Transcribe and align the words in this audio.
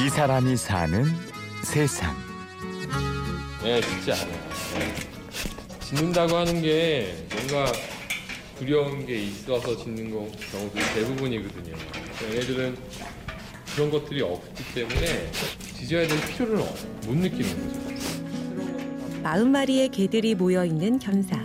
이 0.00 0.08
사람이 0.08 0.56
사는 0.56 1.04
세상. 1.64 2.14
네, 3.64 3.82
쉽지 3.82 4.12
않아요. 4.12 4.26
네. 4.78 4.94
짓는다고 5.80 6.36
하는 6.36 6.62
게 6.62 7.16
뭔가 7.34 7.72
두려운 8.58 9.04
게 9.04 9.24
있어서 9.24 9.76
짓는 9.76 10.12
거, 10.12 10.28
경우도 10.52 10.74
대부분이거든요. 10.94 11.76
얘네들은 12.22 12.76
그런 13.74 13.90
것들이 13.90 14.22
없기 14.22 14.74
때문에 14.74 15.30
지져야 15.76 16.06
될 16.06 16.20
필요를 16.28 16.58
못 17.06 17.16
느끼는 17.16 17.68
거죠. 17.68 17.80
40마리의 19.24 19.90
개들이 19.90 20.36
모여 20.36 20.64
있는 20.64 21.00
견사. 21.00 21.36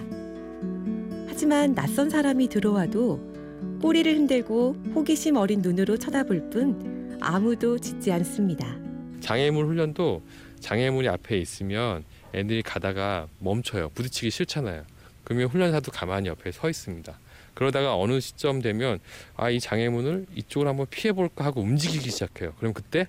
하지만 1.27 1.73
낯선 1.73 2.11
사람이 2.11 2.49
들어와도 2.49 3.33
꼬리를 3.81 4.15
흔들고 4.15 4.75
호기심 4.93 5.37
어린 5.37 5.61
눈으로 5.61 5.97
쳐다볼 5.97 6.51
뿐 6.51 6.92
아무도 7.23 7.77
짖지 7.79 8.11
않습니다. 8.11 8.77
장애물 9.21 9.65
훈련도 9.65 10.21
장애물이 10.59 11.07
앞에 11.09 11.37
있으면 11.37 12.03
애들이 12.33 12.61
가다가 12.61 13.27
멈춰요. 13.39 13.89
부딪히기 13.89 14.29
싫잖아요. 14.31 14.83
그러면 15.23 15.47
훈련사도 15.47 15.91
가만히 15.91 16.27
옆에 16.29 16.51
서 16.51 16.69
있습니다. 16.69 17.17
그러다가 17.53 17.95
어느 17.97 18.19
시점 18.19 18.61
되면 18.61 18.99
아 19.35 19.49
이 19.51 19.59
장애물을 19.59 20.25
이쪽으로 20.35 20.69
한번 20.69 20.87
피해 20.89 21.13
볼까 21.13 21.45
하고 21.45 21.61
움직이기 21.61 22.09
시작해요. 22.09 22.53
그럼 22.57 22.73
그때 22.73 23.07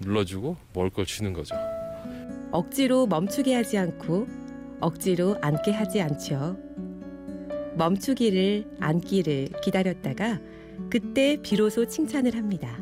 눌러주고 0.00 0.56
먹을 0.74 0.90
걸 0.90 1.04
주는 1.06 1.32
거죠. 1.32 1.54
억지로 2.52 3.06
멈추게 3.06 3.54
하지 3.54 3.76
않고 3.78 4.26
억지로 4.80 5.36
앉게 5.42 5.72
하지 5.72 6.00
않죠. 6.00 6.56
멈추기를 7.76 8.76
앉기를 8.80 9.48
기다렸다가 9.62 10.38
그때 10.88 11.36
비로소 11.42 11.86
칭찬을 11.86 12.34
합니다. 12.36 12.78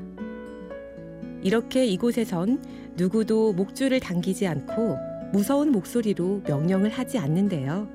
이렇게 1.45 1.85
이곳에선 1.85 2.65
누구도 2.97 3.53
목줄을 3.53 4.01
당기지 4.01 4.47
않고 4.47 4.99
무서운 5.31 5.71
목소리로 5.73 6.43
명령을 6.47 6.89
하지 6.89 7.19
않는데요. 7.19 7.87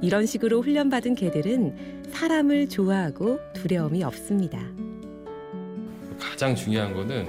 이런 0.00 0.24
식으로 0.24 0.62
훈련받은 0.62 1.14
개들은 1.14 2.10
사람을 2.10 2.70
좋아하고 2.70 3.38
두려움이 3.52 4.02
없습니다. 4.02 4.58
가장 6.18 6.54
중요한 6.54 6.94
거는 6.94 7.28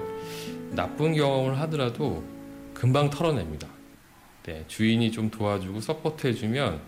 나쁜 0.71 1.13
경험을 1.15 1.59
하더라도 1.59 2.23
금방 2.73 3.09
털어냅니다. 3.09 3.67
네, 4.43 4.63
주인이 4.69 5.11
좀 5.11 5.29
도와주고 5.29 5.81
support 5.81 6.27
해주면 6.27 6.79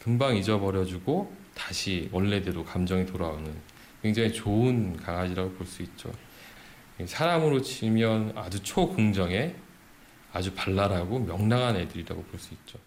금방 0.00 0.36
잊어버려주고 0.36 1.32
다시 1.54 2.08
원래대로 2.10 2.64
감정이 2.64 3.06
돌아오는 3.06 3.48
굉장히 4.02 4.32
좋은 4.32 4.96
강아지라고 4.96 5.52
볼 5.52 5.64
수 5.64 5.82
있죠. 5.82 6.10
사람으로 7.06 7.60
치면 7.60 8.32
아주 8.36 8.62
초긍정의 8.62 9.56
아주 10.32 10.54
발랄하고 10.54 11.18
명랑한 11.20 11.76
애들이라고 11.76 12.22
볼 12.22 12.40
수 12.40 12.54
있죠. 12.54 12.78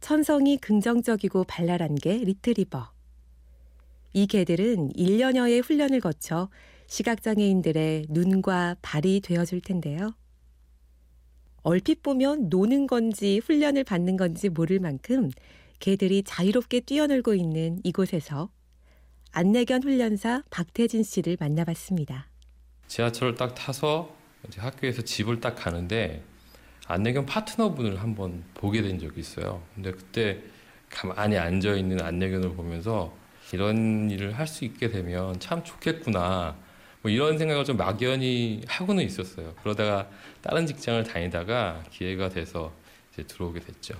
천성이 0.00 0.56
긍정적이고 0.58 1.44
발랄한 1.44 1.96
게 1.96 2.18
리트리버. 2.18 2.92
이 4.12 4.26
개들은 4.26 4.90
1년여의 4.92 5.64
훈련을 5.64 6.00
거쳐 6.00 6.48
시각장애인들의 6.86 8.06
눈과 8.10 8.76
발이 8.82 9.20
되어줄 9.20 9.60
텐데요. 9.62 10.14
얼핏 11.62 12.02
보면 12.02 12.48
노는 12.48 12.86
건지 12.86 13.40
훈련을 13.44 13.82
받는 13.82 14.16
건지 14.16 14.48
모를 14.48 14.78
만큼 14.78 15.30
개들이 15.80 16.22
자유롭게 16.22 16.80
뛰어놀고 16.80 17.34
있는 17.34 17.80
이곳에서 17.82 18.50
안내견 19.32 19.82
훈련사 19.82 20.44
박태진 20.50 21.02
씨를 21.02 21.36
만나봤습니다. 21.40 22.28
지하철을 22.88 23.34
딱 23.34 23.54
타서 23.54 24.14
학교에서 24.56 25.02
집을 25.02 25.40
딱 25.40 25.54
가는데 25.56 26.22
안내견 26.86 27.26
파트너분을 27.26 28.00
한번 28.00 28.44
보게 28.54 28.82
된 28.82 28.98
적이 28.98 29.20
있어요. 29.20 29.62
근데 29.74 29.90
그때 29.90 30.38
가만히 30.88 31.36
앉아 31.36 31.74
있는 31.74 32.00
안내견을 32.00 32.50
보면서 32.54 33.12
이런 33.52 34.10
일을 34.10 34.38
할 34.38 34.46
수 34.46 34.64
있게 34.64 34.88
되면 34.88 35.38
참 35.40 35.62
좋겠구나. 35.64 36.56
뭐 37.02 37.10
이런 37.10 37.38
생각을 37.38 37.64
좀 37.64 37.76
막연히 37.76 38.62
하고는 38.66 39.04
있었어요. 39.04 39.54
그러다가 39.62 40.08
다른 40.42 40.66
직장을 40.66 41.02
다니다가 41.04 41.82
기회가 41.90 42.28
돼서 42.28 42.72
이제 43.12 43.22
들어오게 43.24 43.60
됐죠. 43.60 43.94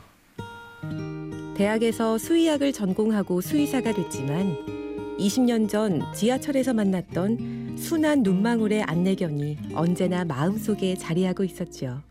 대학에서 1.57 2.19
수의학을 2.19 2.73
전공하고 2.73 3.41
수의사가 3.41 3.93
됐지만 3.93 4.86
20년 5.19 5.69
전 5.69 6.03
지하철에서 6.13 6.75
만났던 6.75 7.77
순한 7.79 8.23
눈망울의 8.23 8.83
안내견이 8.83 9.59
언제나 9.75 10.25
마음속에 10.25 10.95
자리하고 10.95 11.45
있었죠. 11.45 12.03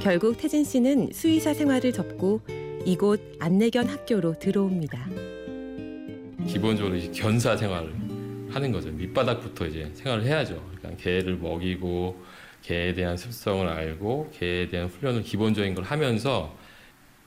결국 0.00 0.36
태진 0.36 0.64
씨는 0.64 1.10
수의사 1.12 1.54
생활을 1.54 1.92
접고 1.92 2.40
이곳 2.84 3.20
안내견 3.38 3.86
학교로 3.86 4.38
들어옵니다. 4.40 5.08
기본적으로 6.46 6.98
견사 7.12 7.56
생활을 7.56 7.92
하는 8.50 8.72
거죠. 8.72 8.90
밑바닥부터 8.90 9.66
이제 9.66 9.90
생활을 9.94 10.24
해야죠. 10.24 10.60
그러니까 10.76 11.00
개를 11.02 11.36
먹이고 11.36 12.20
개에 12.62 12.94
대한 12.94 13.16
습성을 13.16 13.66
알고 13.66 14.32
개에 14.34 14.68
대한 14.68 14.88
훈련을 14.88 15.22
기본적인 15.22 15.74
걸 15.74 15.84
하면서 15.84 16.52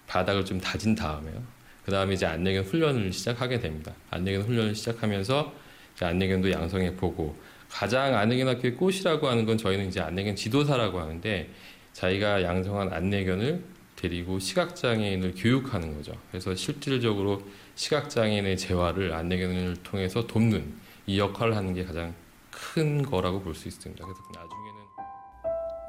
바닥을 0.07 0.43
좀 0.43 0.59
다진 0.59 0.95
다음에요. 0.95 1.54
그 1.85 1.91
다음에 1.91 2.15
이제 2.15 2.25
안내견 2.25 2.63
훈련을 2.65 3.13
시작하게 3.13 3.59
됩니다. 3.59 3.93
안내견 4.09 4.41
훈련을 4.43 4.75
시작하면서 4.75 5.53
안내견도 6.01 6.51
양성해 6.51 6.95
보고 6.95 7.35
가장 7.69 8.15
안내견 8.17 8.47
학교의 8.47 8.75
꽃이라고 8.75 9.27
하는 9.27 9.45
건 9.45 9.57
저희는 9.57 9.87
이제 9.87 10.01
안내견 10.01 10.35
지도사라고 10.35 10.99
하는데 10.99 11.49
자기가 11.93 12.43
양성한 12.43 12.91
안내견을 12.91 13.63
데리고 13.95 14.39
시각장애인을 14.39 15.35
교육하는 15.37 15.95
거죠. 15.95 16.13
그래서 16.31 16.53
실질적으로 16.55 17.41
시각장애인의 17.75 18.57
재활을 18.57 19.13
안내견을 19.13 19.77
통해서 19.83 20.25
돕는 20.27 20.73
이 21.07 21.19
역할을 21.19 21.55
하는 21.55 21.73
게 21.73 21.85
가장 21.85 22.13
큰 22.51 23.03
거라고 23.03 23.41
볼 23.41 23.53
수 23.55 23.67
있습니다. 23.67 24.03
그래서 24.03 24.21
나중에는 24.33 24.85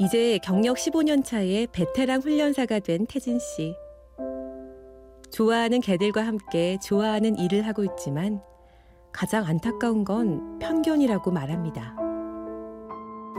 이제 0.01 0.39
경력 0.45 0.77
15년 0.77 1.25
차의 1.25 1.69
베테랑 1.73 2.21
훈련사가 2.21 2.81
된 2.81 3.07
태진 3.07 3.39
씨. 3.39 3.75
좋아하는 5.37 5.83
개들과 5.83 6.27
함께 6.27 6.79
좋아하는 6.83 7.39
일을 7.39 7.67
하고 7.67 7.85
있지만 7.85 8.41
가장 9.13 9.45
안타까운 9.45 10.03
건 10.03 10.59
편견이라고 10.61 11.31
말합니다. 11.31 11.95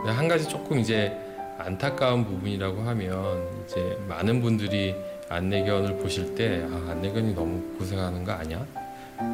한 0.05 0.27
가지 0.27 0.47
조금 0.47 0.77
이제 0.77 1.17
안타까운 1.57 2.23
부분이라고 2.23 2.81
하면 2.81 3.63
이제 3.65 3.97
많은 4.07 4.43
분들이 4.43 4.93
안내견을 5.27 5.97
보실 5.97 6.35
때 6.35 6.67
아, 6.71 6.91
안내견이 6.91 7.33
너무 7.33 7.63
고생하는 7.79 8.23
거 8.23 8.31
아니야? 8.31 8.63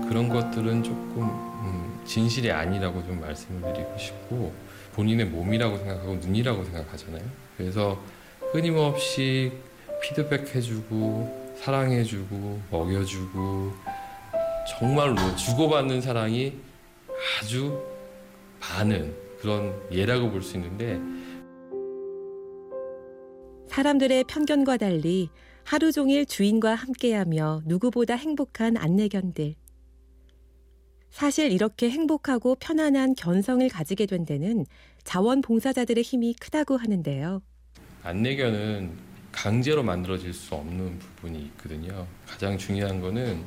그런 0.08 0.30
것들은 0.30 0.84
조금 0.84 1.24
음, 1.24 2.02
진실이 2.06 2.50
아니라고 2.50 3.06
좀 3.06 3.20
말씀을 3.20 3.74
드리고 3.74 3.98
싶고 3.98 4.54
본인의 4.94 5.26
몸이라고 5.26 5.80
생각하고 5.80 6.16
눈이라고 6.16 6.64
생각하잖아요. 6.64 7.24
그래서 7.58 8.00
끊임없이 8.54 9.52
피드백 10.02 10.56
해주고 10.56 11.43
사랑해주고 11.56 12.62
먹여주고 12.72 13.72
정말로 14.70 15.16
주고받는 15.36 16.02
사랑이 16.02 16.54
아주 17.42 17.82
많은 18.60 19.16
그런 19.40 19.74
예라고 19.92 20.30
볼 20.32 20.42
수 20.42 20.56
있는데 20.58 21.00
사람들의 23.68 24.26
편견과 24.26 24.78
달리 24.78 25.30
하루 25.64 25.92
종일 25.92 26.26
주인과 26.26 26.76
함께하며 26.76 27.64
누구보다 27.66 28.16
행복한 28.16 28.78
안내견들. 28.78 29.56
사실 31.10 31.52
이렇게 31.52 31.90
행복하고 31.90 32.56
편안한 32.56 33.16
견성을 33.16 33.68
가지게 33.70 34.06
된 34.06 34.26
데는 34.26 34.66
자원봉사자들의 35.04 36.04
힘이 36.04 36.34
크다고 36.40 36.78
하는데요. 36.78 37.42
안내견은 38.04 38.92
강제로 39.34 39.84
만들어질 39.84 40.34
수 40.34 40.56
없는 40.56 41.00
부분이 41.00 41.40
있거든요. 41.48 42.08
가장 42.26 42.58
중요한 42.58 43.02
거는 43.02 43.44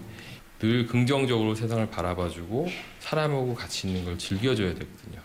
늘 0.58 0.86
긍정적으로 0.86 1.54
세상을 1.54 1.88
바라봐주고 1.88 2.68
사람하고 3.00 3.54
같이 3.54 3.88
있는 3.88 4.04
걸 4.04 4.18
즐겨줘야 4.18 4.74
되거든요. 4.74 5.20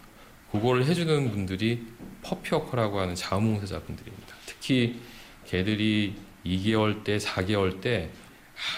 그거를 0.51 0.85
해주는 0.85 1.31
분들이 1.31 1.85
퍼피워커라고 2.21 2.99
하는 2.99 3.15
자원봉사자분들입니다. 3.15 4.35
특히 4.45 4.99
개들이 5.45 6.15
2개월 6.45 7.03
때, 7.03 7.17
4개월 7.17 7.81
때 7.81 8.09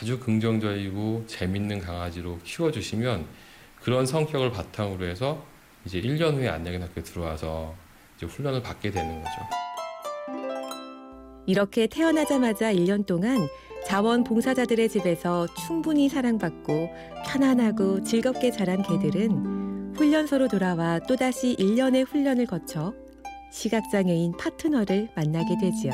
아주 0.02 0.20
긍정적이고 0.20 1.26
재밌는 1.28 1.80
강아지로 1.80 2.40
키워주시면 2.44 3.26
그런 3.82 4.06
성격을 4.06 4.52
바탕으로 4.52 5.06
해서 5.06 5.46
이제 5.86 6.00
1년 6.00 6.36
후에 6.36 6.48
안내견 6.48 6.82
학교에 6.82 7.04
들어와서 7.04 7.76
이제 8.16 8.26
훈련을 8.26 8.62
받게 8.62 8.92
되는 8.92 9.22
거죠. 9.22 9.63
이렇게 11.46 11.88
태어나자마자 11.88 12.74
1년 12.74 13.06
동안 13.06 13.48
자원 13.86 14.24
봉사자들의 14.24 14.88
집에서 14.90 15.46
충분히 15.68 16.08
사랑받고 16.08 16.90
편안하고 17.26 18.04
즐겁게 18.04 18.50
자란 18.50 18.82
개들은 18.82 19.94
훈련소로 19.96 20.48
돌아와 20.48 21.00
또다시 21.00 21.56
1년의 21.60 22.08
훈련을 22.08 22.46
거쳐 22.46 22.94
시각장애인 23.52 24.38
파트너를 24.38 25.10
만나게 25.16 25.58
되지요. 25.60 25.94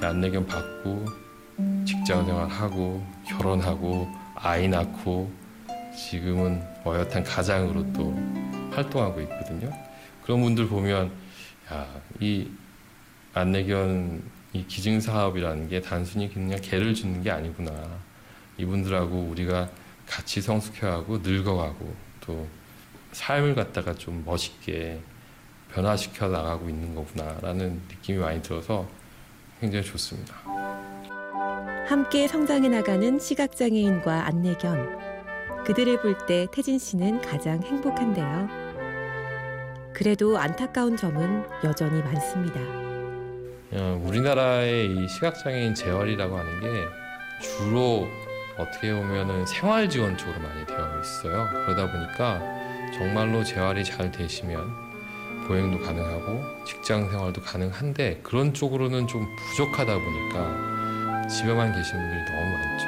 안내견 0.00 0.46
받고 0.46 1.04
직장 1.86 2.26
생활하고 2.26 3.02
결혼하고 3.26 4.06
아이 4.34 4.68
낳고 4.68 5.30
지금은 5.96 6.62
어엿한 6.84 7.24
가장으로 7.24 7.92
또 7.92 8.14
활동하고 8.72 9.20
있거든요. 9.22 9.70
그런 10.22 10.42
분들 10.42 10.68
보면 10.68 11.10
야, 11.72 11.86
이 12.20 12.48
안내견 13.32 14.22
이 14.54 14.64
기증 14.68 15.00
사업이라는 15.00 15.68
게 15.68 15.80
단순히 15.80 16.32
그냥 16.32 16.58
개를 16.62 16.94
주는 16.94 17.22
게 17.22 17.30
아니구나. 17.30 17.72
이분들하고 18.56 19.18
우리가 19.30 19.68
같이 20.06 20.40
성숙해가고 20.40 21.18
늙어가고 21.18 21.92
또 22.20 22.46
삶을 23.12 23.56
갖다가 23.56 23.94
좀 23.94 24.22
멋있게 24.24 25.00
변화시켜 25.72 26.28
나가고 26.28 26.68
있는 26.68 26.94
거구나라는 26.94 27.80
느낌이 27.88 28.18
많이 28.18 28.40
들어서 28.40 28.88
굉장히 29.60 29.84
좋습니다. 29.84 30.36
함께 31.88 32.28
성장해 32.28 32.68
나가는 32.68 33.18
시각장애인과 33.18 34.26
안내견. 34.26 35.64
그들을 35.64 36.00
볼 36.00 36.16
때 36.26 36.46
태진 36.52 36.78
씨는 36.78 37.22
가장 37.22 37.60
행복한데요. 37.60 38.48
그래도 39.92 40.38
안타까운 40.38 40.96
점은 40.96 41.44
여전히 41.64 42.00
많습니다. 42.02 42.60
어, 43.76 44.00
우리나라의 44.04 44.86
이 44.86 45.08
시각장애인 45.08 45.74
재활이라고 45.74 46.38
하는 46.38 46.60
게 46.60 46.68
주로 47.40 48.08
어떻게 48.56 48.94
보면은 48.94 49.44
생활 49.46 49.88
지원 49.88 50.16
쪽으로 50.16 50.38
많이 50.38 50.64
되어 50.64 51.00
있어요. 51.00 51.48
그러다 51.50 51.90
보니까 51.90 52.40
정말로 52.96 53.42
재활이 53.42 53.82
잘 53.84 54.12
되시면 54.12 54.84
보행도 55.48 55.84
가능하고 55.84 56.64
직장 56.64 57.10
생활도 57.10 57.42
가능한데 57.42 58.20
그런 58.22 58.54
쪽으로는 58.54 59.08
좀 59.08 59.26
부족하다 59.36 59.92
보니까 59.92 61.26
집에만 61.26 61.74
계시는 61.74 62.00
분들이 62.00 62.24
너무 62.26 62.52
많죠. 62.52 62.86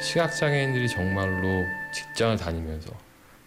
시각장애인들이 0.00 0.88
정말로 0.88 1.64
직장을 1.92 2.36
다니면서 2.36 2.90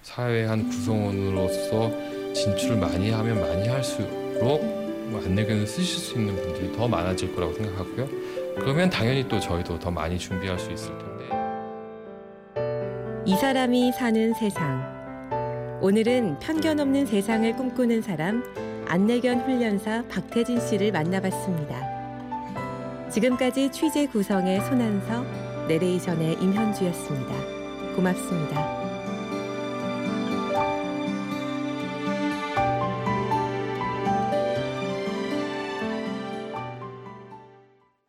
사회의 0.02 0.48
한 0.48 0.70
구성원으로서 0.70 1.92
진출을 2.34 2.78
많이 2.78 3.12
하면 3.12 3.42
많이 3.42 3.68
할수록 3.68 4.77
뭐 5.08 5.22
안내견을 5.24 5.66
쓰실 5.66 6.00
수 6.00 6.16
있는 6.16 6.36
분들이 6.36 6.72
더 6.76 6.88
많아질 6.88 7.34
거라고 7.34 7.54
생각하고요. 7.54 8.08
그러면 8.56 8.90
당연히 8.90 9.28
또 9.28 9.40
저희도 9.40 9.80
더 9.80 9.92
많이 9.92 10.18
준비할 10.18 10.60
수 10.60 10.72
있을 10.72 10.92
텐데. 10.98 11.26
이 13.26 13.36
사람이 13.36 13.92
사는 13.94 14.34
세상. 14.34 14.98
오늘은 15.82 16.40
편견 16.40 16.80
없는 16.80 17.06
세상을 17.06 17.56
꿈꾸는 17.56 18.02
사람 18.02 18.44
안내견 18.88 19.42
훈련사 19.42 20.04
박태진 20.10 20.60
씨를 20.60 20.92
만나봤습니다. 20.92 21.98
지금까지 23.10 23.72
취재 23.72 24.08
구성의 24.08 24.62
손한서, 24.62 25.24
내레이션의 25.68 26.38
임현주였습니다. 26.42 27.34
고맙습니다. 27.96 28.97